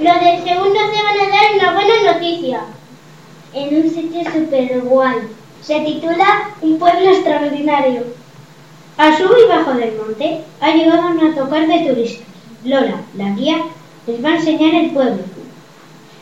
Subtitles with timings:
[0.00, 2.64] Los del segundo C van a dar una buena noticia.
[3.52, 5.18] En un sitio súper guay.
[5.62, 8.02] Se titula Un pueblo extraordinario.
[8.96, 12.26] A sub y bajo del monte ha llegado un autocar de turistas.
[12.64, 13.58] Lola, la guía,
[14.06, 15.22] les va a enseñar el pueblo.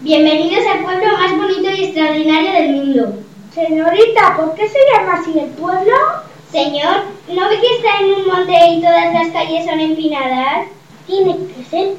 [0.00, 3.14] Bienvenidos al pueblo más bonito y extraordinario del mundo.
[3.52, 5.94] Señorita, ¿por qué se llama así el pueblo?
[6.52, 10.68] Señor, ¿no ve que está en un monte y todas las calles son empinadas?
[11.06, 11.96] Tiene que ser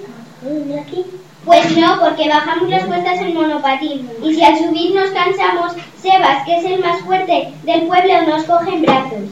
[0.80, 1.06] aquí.
[1.46, 4.10] Pues no, porque bajamos las cuestas en monopatín.
[4.24, 8.44] Y si al subir nos cansamos, Sebas, que es el más fuerte del pueblo, nos
[8.44, 9.30] coge en brazos.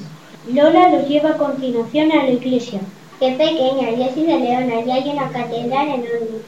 [0.47, 2.79] Lola los lleva a continuación a la iglesia.
[3.19, 6.41] Qué pequeña, yo soy de León, allí hay una catedral enorme.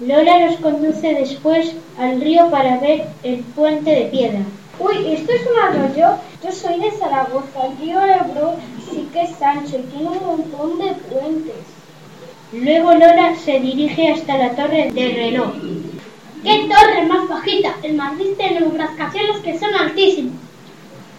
[0.00, 4.40] Lola los conduce después al río para ver el puente de piedra.
[4.78, 6.18] Uy, esto es un arroyo.
[6.44, 7.66] Yo soy de Zaragoza.
[7.66, 8.56] El río Ebro
[8.90, 11.75] sí que es ancho y tiene un montón de puentes.
[12.52, 15.52] Luego Lola se dirige hasta la torre del reloj.
[16.44, 17.74] ¡Qué torre más bajita!
[17.82, 20.34] El Madrid tiene unas castillos que son altísimos.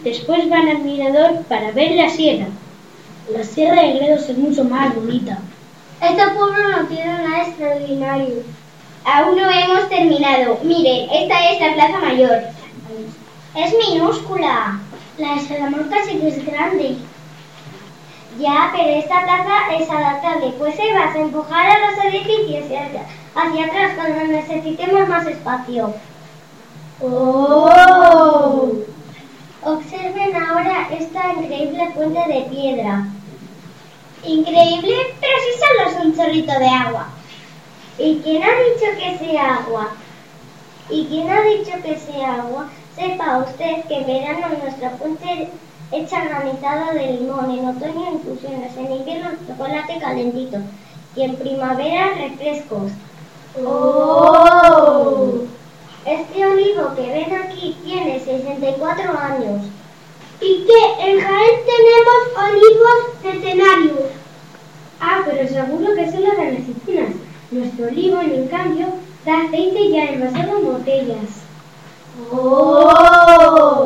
[0.02, 2.46] Después van al mirador para ver la sierra.
[3.30, 5.38] La sierra de Gredos es mucho más bonita.
[6.00, 8.42] Este pueblo no tiene nada extraordinario.
[9.04, 10.58] Aún no hemos terminado.
[10.62, 12.40] Miren, esta es la Plaza Mayor.
[13.54, 14.80] Es minúscula.
[15.18, 16.96] La de Salamanca sí que es grande.
[18.38, 23.04] Ya, pero esta plaza es adaptable, pues se va a empujar a los edificios hacia,
[23.34, 25.92] hacia atrás cuando necesitemos más espacio.
[27.00, 28.72] ¡Oh!
[29.64, 33.08] Observen ahora esta increíble fuente de piedra.
[34.24, 37.08] Increíble, pero si solo es un chorrito de agua.
[37.98, 39.88] ¿Y quién ha dicho que sea agua?
[40.88, 42.68] ¿Y quién ha dicho que sea agua?
[42.94, 45.50] Sepa usted que en verano nuestra fuente
[45.92, 50.58] echa granizado de limón, en otoño infusiones, en invierno chocolate calentito
[51.16, 52.92] y en primavera refrescos.
[53.64, 55.40] ¡Oh!
[56.04, 59.62] Este olivo que ven aquí tiene 64 años.
[60.40, 61.10] ¿Y qué?
[61.10, 62.18] En Jaén tenemos
[62.52, 64.12] olivos centenarios.
[65.00, 67.14] Ah, pero seguro que son las renecinas.
[67.50, 68.86] Nuestro olivo, en cambio,
[69.24, 71.48] da aceite ya envasado en botellas.
[72.32, 73.77] ¡Oh!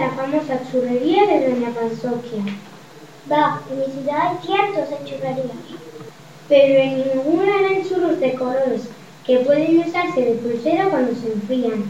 [0.00, 2.44] La famosa churrería de Doña Pansoquia.
[3.30, 5.56] Va, en mi ciudad hay cientos churrerías.
[6.48, 8.82] Pero en ninguna eran churros de colores
[9.26, 11.84] que pueden usarse de pulsera cuando se enfrían.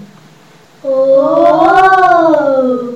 [0.82, 2.92] ¡Oh!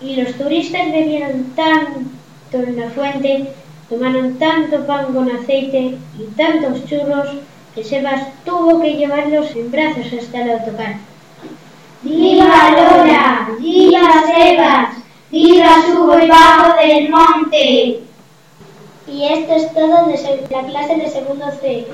[0.00, 2.08] Y los turistas bebieron tanto
[2.52, 3.52] en la fuente,
[3.90, 7.28] tomaron tanto pan con aceite y tantos churros
[7.74, 10.96] que Sebas tuvo que llevarlos en brazos hasta el autocar.
[12.02, 13.09] ¡Viva Lola!
[15.70, 18.00] ¡Viva Subo y Bajo del Monte!
[19.06, 21.86] Y esto es todo de la clase de segundo C.